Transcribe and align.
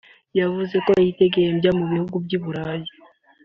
yavuze 0.39 0.75
ko 0.85 0.91
yidegembya 1.03 1.69
mu 1.79 1.85
bihugu 1.91 2.15
by’u 2.25 2.39
Burayi 2.43 2.87